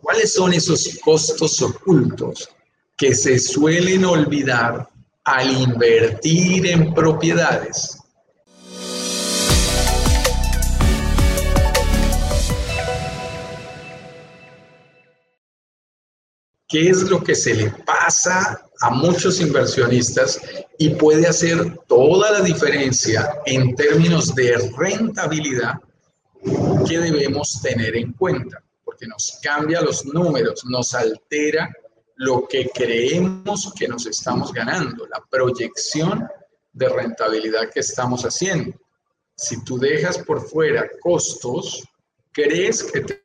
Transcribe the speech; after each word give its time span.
¿Cuáles 0.00 0.34
son 0.34 0.52
esos 0.52 0.98
costos 1.02 1.60
ocultos 1.62 2.48
que 2.96 3.14
se 3.14 3.38
suelen 3.38 4.04
olvidar 4.04 4.88
al 5.24 5.50
invertir 5.50 6.66
en 6.66 6.92
propiedades? 6.94 7.98
¿Qué 16.68 16.90
es 16.90 17.02
lo 17.02 17.22
que 17.22 17.34
se 17.34 17.54
le 17.54 17.70
pasa 17.70 18.68
a 18.80 18.90
muchos 18.90 19.40
inversionistas 19.40 20.40
y 20.78 20.90
puede 20.90 21.26
hacer 21.26 21.78
toda 21.86 22.32
la 22.32 22.40
diferencia 22.42 23.40
en 23.46 23.74
términos 23.74 24.34
de 24.34 24.56
rentabilidad 24.76 25.74
que 26.86 26.98
debemos 26.98 27.62
tener 27.62 27.96
en 27.96 28.12
cuenta? 28.12 28.65
Porque 28.96 29.08
nos 29.08 29.38
cambia 29.42 29.82
los 29.82 30.06
números, 30.06 30.64
nos 30.64 30.94
altera 30.94 31.70
lo 32.14 32.48
que 32.48 32.70
creemos 32.70 33.70
que 33.78 33.86
nos 33.86 34.06
estamos 34.06 34.54
ganando, 34.54 35.06
la 35.06 35.22
proyección 35.30 36.26
de 36.72 36.88
rentabilidad 36.88 37.68
que 37.70 37.80
estamos 37.80 38.22
haciendo. 38.22 38.74
Si 39.36 39.62
tú 39.64 39.78
dejas 39.78 40.16
por 40.16 40.40
fuera 40.48 40.88
costos, 41.02 41.84
crees 42.32 42.84
que 42.84 43.02
te 43.02 43.22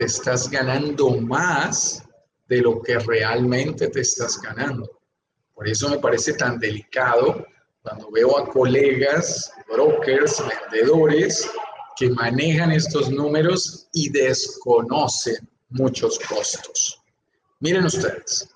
estás 0.00 0.50
ganando 0.50 1.10
más 1.10 2.02
de 2.48 2.56
lo 2.56 2.82
que 2.82 2.98
realmente 2.98 3.86
te 3.90 4.00
estás 4.00 4.40
ganando. 4.40 5.00
Por 5.54 5.68
eso 5.68 5.88
me 5.90 5.98
parece 5.98 6.32
tan 6.32 6.58
delicado 6.58 7.46
cuando 7.82 8.10
veo 8.10 8.36
a 8.36 8.48
colegas, 8.48 9.52
brokers, 9.68 10.42
vendedores 10.72 11.48
que 11.98 12.10
manejan 12.10 12.70
estos 12.70 13.10
números 13.10 13.88
y 13.92 14.08
desconocen 14.10 15.48
muchos 15.70 16.18
costos. 16.20 17.00
Miren 17.60 17.86
ustedes, 17.86 18.48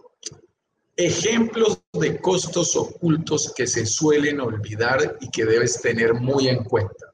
ejemplos 0.97 1.81
de 1.93 2.21
costos 2.21 2.77
ocultos 2.77 3.53
que 3.57 3.67
se 3.67 3.85
suelen 3.85 4.41
olvidar 4.41 5.19
y 5.21 5.29
que 5.31 5.45
debes 5.45 5.81
tener 5.83 6.15
muy 6.15 6.49
en 6.49 6.63
cuenta. 6.63 7.13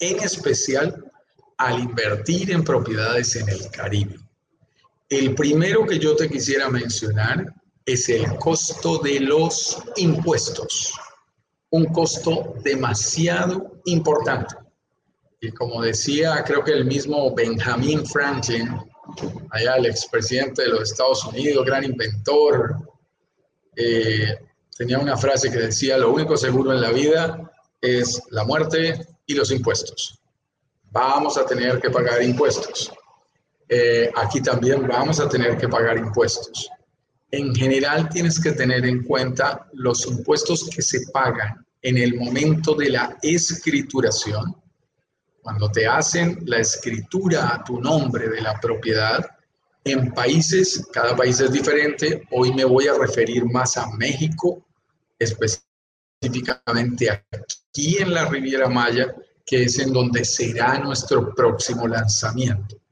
En 0.00 0.18
especial 0.20 1.12
al 1.58 1.78
invertir 1.78 2.50
en 2.50 2.64
propiedades 2.64 3.36
en 3.36 3.48
el 3.48 3.70
Caribe. 3.70 4.18
El 5.08 5.34
primero 5.34 5.86
que 5.86 5.98
yo 5.98 6.16
te 6.16 6.28
quisiera 6.28 6.70
mencionar 6.70 7.54
es 7.84 8.08
el 8.08 8.36
costo 8.38 8.98
de 8.98 9.20
los 9.20 9.78
impuestos, 9.96 10.94
un 11.70 11.84
costo 11.86 12.54
demasiado 12.64 13.80
importante. 13.84 14.61
Y 15.44 15.50
como 15.50 15.82
decía, 15.82 16.44
creo 16.46 16.62
que 16.62 16.70
el 16.70 16.84
mismo 16.84 17.34
Benjamin 17.34 18.06
Franklin, 18.06 18.78
allá 19.50 19.74
el 19.74 19.86
expresidente 19.86 20.62
de 20.62 20.68
los 20.68 20.92
Estados 20.92 21.24
Unidos, 21.24 21.66
gran 21.66 21.82
inventor, 21.82 22.76
eh, 23.74 24.38
tenía 24.76 25.00
una 25.00 25.16
frase 25.16 25.50
que 25.50 25.58
decía, 25.58 25.98
lo 25.98 26.12
único 26.12 26.36
seguro 26.36 26.72
en 26.72 26.80
la 26.80 26.92
vida 26.92 27.50
es 27.80 28.22
la 28.30 28.44
muerte 28.44 29.04
y 29.26 29.34
los 29.34 29.50
impuestos. 29.50 30.20
Vamos 30.92 31.36
a 31.36 31.44
tener 31.44 31.80
que 31.80 31.90
pagar 31.90 32.22
impuestos. 32.22 32.92
Eh, 33.68 34.12
aquí 34.14 34.40
también 34.40 34.86
vamos 34.86 35.18
a 35.18 35.28
tener 35.28 35.58
que 35.58 35.68
pagar 35.68 35.98
impuestos. 35.98 36.70
En 37.32 37.52
general 37.52 38.08
tienes 38.10 38.38
que 38.38 38.52
tener 38.52 38.86
en 38.86 39.02
cuenta 39.02 39.66
los 39.72 40.06
impuestos 40.06 40.70
que 40.72 40.82
se 40.82 41.00
pagan 41.12 41.66
en 41.82 41.98
el 41.98 42.14
momento 42.14 42.76
de 42.76 42.90
la 42.90 43.18
escrituración. 43.22 44.61
Cuando 45.42 45.70
te 45.70 45.86
hacen 45.86 46.38
la 46.46 46.58
escritura 46.58 47.54
a 47.54 47.64
tu 47.64 47.80
nombre 47.80 48.28
de 48.28 48.40
la 48.40 48.58
propiedad, 48.60 49.26
en 49.84 50.12
países, 50.12 50.86
cada 50.92 51.16
país 51.16 51.40
es 51.40 51.52
diferente. 51.52 52.22
Hoy 52.30 52.52
me 52.54 52.64
voy 52.64 52.86
a 52.86 52.94
referir 52.94 53.44
más 53.44 53.76
a 53.76 53.90
México, 53.96 54.64
específicamente 55.18 57.10
aquí 57.10 57.98
en 57.98 58.14
la 58.14 58.26
Riviera 58.26 58.68
Maya, 58.68 59.14
que 59.44 59.64
es 59.64 59.78
en 59.80 59.92
donde 59.92 60.24
será 60.24 60.78
nuestro 60.78 61.34
próximo 61.34 61.88
lanzamiento 61.88 62.82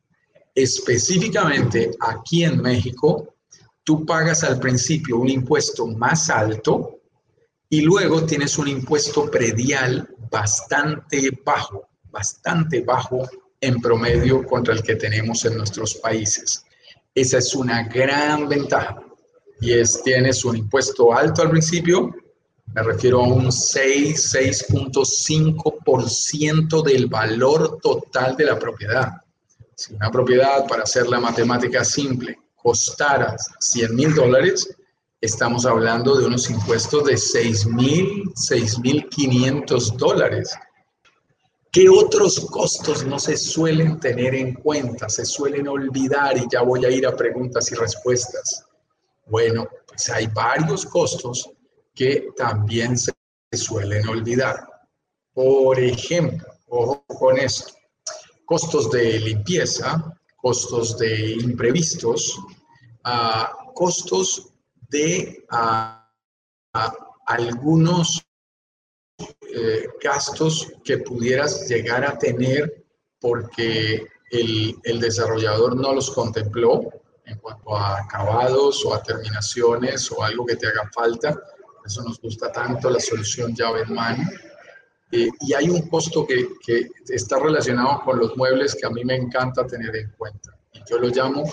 específicamente 0.55 1.91
aquí 2.01 2.45
en 2.45 2.61
México, 2.61 3.35
tú 3.85 4.05
pagas 4.05 4.45
al 4.45 4.59
principio 4.59 5.19
un 5.19 5.29
impuesto 5.29 5.87
más 5.87 6.31
alto 6.31 7.01
y 7.69 7.83
luego 7.83 8.25
tienes 8.25 8.59
un 8.59 8.69
impuesto 8.69 9.31
predial 9.31 10.09
bastante 10.31 11.31
bajo, 11.45 11.89
bastante 12.11 12.83
bajo 12.83 13.29
en 13.61 13.81
promedio 13.81 14.45
contra 14.45 14.75
el 14.75 14.83
que 14.83 14.97
tenemos 14.97 15.45
en 15.45 15.57
nuestros 15.57 15.95
países. 15.97 16.65
Esa 17.15 17.39
es 17.39 17.55
una 17.55 17.85
gran 17.85 18.49
ventaja 18.49 19.01
y 19.61 19.73
es 19.73 20.03
tienes 20.03 20.45
un 20.45 20.57
impuesto 20.57 21.13
alto 21.13 21.43
al 21.43 21.51
principio, 21.51 22.13
me 22.73 22.83
refiero 22.83 23.21
a 23.21 23.27
un 23.27 23.51
6, 23.51 24.35
6.5% 24.35 26.83
del 26.83 27.07
valor 27.07 27.81
total 27.83 28.37
de 28.37 28.45
la 28.45 28.57
propiedad. 28.59 29.15
Si 29.75 29.95
una 29.95 30.11
propiedad, 30.11 30.67
para 30.69 30.85
hacer 30.85 31.09
la 31.09 31.19
matemática 31.19 31.85
simple, 31.85 32.39
costara 32.55 33.35
100 33.59 33.97
mil 33.97 34.15
dólares, 34.15 34.73
estamos 35.21 35.67
hablando 35.67 36.17
de 36.17 36.27
unos 36.27 36.49
impuestos 36.49 37.07
de 37.07 37.17
6 37.17 37.67
mil, 37.67 38.23
6 38.37 38.79
mil 38.79 39.09
500 39.09 39.97
dólares. 39.97 40.55
¿Qué 41.73 41.89
otros 41.89 42.41
costos 42.51 43.05
no 43.07 43.21
se 43.21 43.37
suelen 43.37 44.01
tener 44.01 44.35
en 44.35 44.55
cuenta, 44.55 45.09
se 45.09 45.25
suelen 45.25 45.69
olvidar? 45.69 46.37
Y 46.37 46.49
ya 46.51 46.63
voy 46.63 46.85
a 46.85 46.91
ir 46.91 47.07
a 47.07 47.15
preguntas 47.15 47.71
y 47.71 47.77
respuestas. 47.77 48.65
Bueno, 49.27 49.69
pues 49.87 50.11
hay 50.11 50.27
varios 50.27 50.85
costos 50.85 51.49
que 51.95 52.27
también 52.37 52.99
se 52.99 53.13
suelen 53.53 54.09
olvidar. 54.09 54.69
Por 55.33 55.79
ejemplo, 55.79 56.49
ojo 56.67 57.05
con 57.07 57.39
esto, 57.39 57.73
costos 58.47 58.91
de 58.91 59.21
limpieza, 59.21 60.13
costos 60.39 60.99
de 60.99 61.35
imprevistos, 61.35 62.37
uh, 63.07 63.73
costos 63.75 64.53
de 64.89 65.45
uh, 65.53 66.79
uh, 66.79 66.93
algunos 67.27 68.27
eh, 69.55 69.89
gastos 70.03 70.73
que 70.85 70.99
pudieras 70.99 71.69
llegar 71.69 72.05
a 72.05 72.19
tener 72.19 72.85
porque 73.21 74.07
el, 74.31 74.77
el, 74.85 75.01
desarrollador 75.01 75.77
no 75.77 75.93
los 75.93 76.11
contempló 76.11 76.89
en 77.27 77.39
cuanto 77.39 77.77
a 77.77 77.99
acabados 77.99 78.85
o 78.85 78.95
a 78.95 79.03
terminaciones 79.03 80.11
o 80.11 80.23
algo 80.23 80.47
que 80.47 80.57
te 80.57 80.67
haga 80.67 80.89
falta. 80.93 81.39
Eso 81.85 82.03
nos 82.03 82.21
gusta 82.21 82.51
tanto, 82.53 82.91
la 82.91 83.01
solución 83.01 83.55
llave 83.55 83.83
en 83.83 83.95
mano. 83.95 84.23
Eh, 85.13 85.29
y 85.41 85.55
hay 85.55 85.69
un 85.69 85.89
costo 85.89 86.27
que, 86.27 86.49
que, 86.65 86.89
está 87.09 87.39
relacionado 87.39 88.01
con 88.05 88.19
los 88.19 88.37
muebles 88.37 88.77
que 88.77 88.87
a 88.87 88.91
mí 88.91 89.05
me 89.05 89.17
encanta 89.17 89.67
tener 89.67 89.95
en 89.97 90.11
cuenta. 90.17 90.57
Y 90.73 90.81
yo 90.89 90.99
lo 90.99 91.09
llamo 91.09 91.45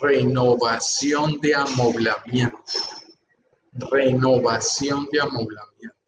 renovación 0.00 1.38
de 1.40 1.54
amoblamiento. 1.54 2.58
Renovación 3.72 5.08
de 5.12 5.20
amoblamiento. 5.20 5.99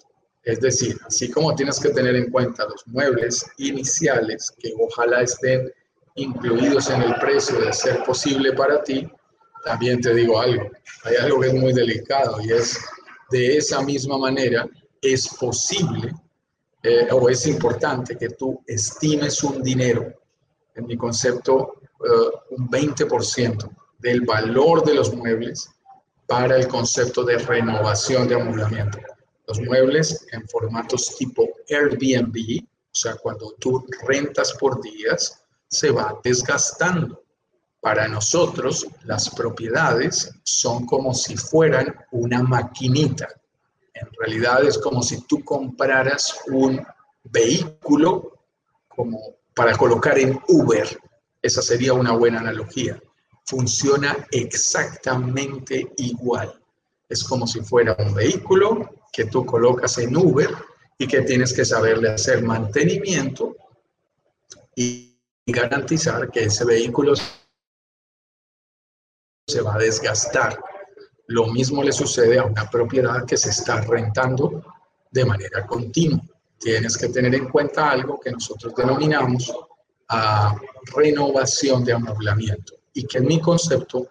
Es 0.45 0.61
decir, 0.61 0.99
así 1.07 1.31
como 1.31 1.55
tienes 1.55 1.79
que 1.79 1.91
tener 1.91 2.17
en 2.17 2.31
cuenta 2.31 2.65
los 2.65 2.87
muebles 2.87 3.45
iniciales, 3.59 4.53
que 4.59 4.73
ojalá 4.79 5.23
estén 5.23 5.73
incluidos 6.17 6.91
en 6.91 7.03
el 7.03 7.15
precio 7.17 7.61
de 7.61 7.73
ser 7.73 8.03
posible 8.05 8.53
para 8.53 8.83
ti, 8.83 9.09
también 9.65 10.01
te 10.01 10.13
digo 10.15 10.41
algo. 10.41 10.71
Hay 11.05 11.17
algo 11.17 11.41
que 11.41 11.49
es 11.49 11.55
muy 11.55 11.73
delicado 11.73 12.41
y 12.41 12.53
es 12.53 12.79
de 13.31 13.57
esa 13.57 13.83
misma 13.83 14.19
manera 14.19 14.69
es 15.01 15.29
posible 15.29 16.13
eh, 16.83 17.09
o 17.13 17.29
es 17.29 17.47
importante 17.47 18.17
que 18.17 18.31
tú 18.31 18.63
estimes 18.67 19.43
un 19.45 19.63
dinero, 19.63 20.13
en 20.75 20.87
mi 20.87 20.97
concepto, 20.97 21.75
uh, 22.01 22.55
un 22.57 22.69
20% 22.69 23.71
del 23.99 24.23
valor 24.23 24.85
de 24.85 24.95
los 24.95 25.15
muebles 25.15 25.71
para 26.27 26.57
el 26.57 26.67
concepto 26.67 27.25
de 27.25 27.39
renovación 27.39 28.27
de 28.27 28.35
amoblamiento. 28.35 28.99
Los 29.59 29.69
muebles 29.69 30.27
en 30.33 30.49
formatos 30.49 31.15
tipo 31.17 31.47
Airbnb, 31.69 32.65
o 32.65 32.95
sea, 32.95 33.17
cuando 33.17 33.55
tú 33.59 33.87
rentas 34.07 34.55
por 34.55 34.81
días, 34.81 35.43
se 35.69 35.91
va 35.91 36.19
desgastando. 36.25 37.23
Para 37.81 38.09
nosotros, 38.09 38.87
las 39.05 39.29
propiedades 39.31 40.31
son 40.45 40.87
como 40.87 41.13
si 41.13 41.37
fueran 41.37 41.95
una 42.13 42.43
maquinita 42.43 43.29
en 44.03 44.09
realidad 44.19 44.65
es 44.65 44.79
como 44.79 45.03
si 45.03 45.21
tú 45.23 45.45
compraras 45.45 46.35
un 46.49 46.85
vehículo 47.25 48.33
como 48.89 49.19
para 49.55 49.77
colocar 49.77 50.19
en 50.19 50.41
Uber. 50.49 50.89
Esa 51.41 51.63
sería 51.63 51.93
una 51.93 52.13
buena 52.13 52.41
analogía. 52.41 53.01
Funciona 53.45 54.27
exactamente 54.31 55.93
igual. 55.99 56.53
Es 57.09 57.23
como 57.23 57.47
si 57.47 57.61
fuera 57.61 57.97
un 57.99 58.15
vehículo 58.15 58.91
que 59.13 59.27
tú 59.27 59.45
colocas 59.45 59.99
en 59.99 60.17
Uber 60.17 60.49
y 60.97 61.07
que 61.07 61.21
tienes 61.21 61.53
que 61.53 61.65
saberle 61.65 62.09
hacer 62.09 62.43
mantenimiento 62.43 63.55
y 64.75 65.21
garantizar 65.47 66.31
que 66.31 66.45
ese 66.45 66.65
vehículo 66.65 67.15
se 69.47 69.61
va 69.61 69.75
a 69.75 69.79
desgastar. 69.79 70.59
Lo 71.27 71.47
mismo 71.49 71.83
le 71.83 71.93
sucede 71.93 72.39
a 72.39 72.45
una 72.45 72.71
propiedad 72.71 73.27
que 73.27 73.37
se 73.37 73.51
está 73.51 73.83
rentando 73.83 74.65
de 75.11 75.25
manera 75.25 75.67
continua. 75.67 76.23
Tienes 76.59 76.97
que 76.97 77.09
tener 77.09 77.35
en 77.35 77.51
cuenta 77.51 77.91
algo 77.91 78.19
que 78.19 78.31
nosotros 78.31 78.75
denominamos 78.75 79.53
a 80.09 80.55
renovación 80.95 81.85
de 81.85 81.93
amoblamiento 81.93 82.75
y 82.95 83.07
que 83.07 83.19
en 83.19 83.27
mi 83.27 83.41
concepto 83.41 84.09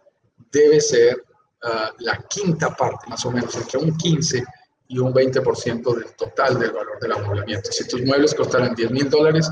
debe 0.51 0.79
ser 0.81 1.23
ah, 1.63 1.91
la 1.99 2.17
quinta 2.27 2.75
parte, 2.75 3.07
más 3.07 3.25
o 3.25 3.31
menos, 3.31 3.55
entre 3.55 3.79
un 3.79 3.95
15 3.95 4.43
y 4.91 4.99
un 4.99 5.13
20% 5.13 5.95
del 5.95 6.15
total 6.17 6.59
del 6.59 6.71
valor 6.71 6.99
del 6.99 7.13
amoblamiento. 7.13 7.71
Si 7.71 7.87
tus 7.87 8.01
muebles 8.03 8.35
costaran 8.35 8.75
10 8.75 8.91
mil 8.91 9.09
dólares, 9.09 9.49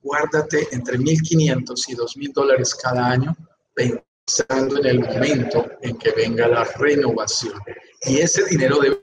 guárdate 0.00 0.68
entre 0.70 0.96
1.500 0.96 1.84
y 1.88 1.96
2.000 1.96 2.32
dólares 2.32 2.72
cada 2.72 3.10
año 3.10 3.36
pensando 3.74 4.78
en 4.78 4.86
el 4.86 5.00
momento 5.00 5.66
en 5.82 5.98
que 5.98 6.12
venga 6.12 6.46
la 6.46 6.62
renovación. 6.78 7.58
Y 8.02 8.18
ese 8.18 8.44
dinero 8.44 8.78
debe 8.78 9.02